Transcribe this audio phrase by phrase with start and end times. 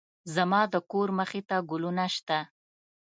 [0.35, 2.39] زما د کور مخې ته ګلونه شته